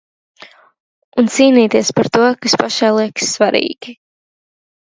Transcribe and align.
Un 1.23 1.29
cīnīties 1.35 1.93
par 1.99 2.11
to, 2.17 2.31
kas 2.47 2.57
pašai 2.63 2.91
liekas 2.97 3.37
svarīgi. 3.39 3.95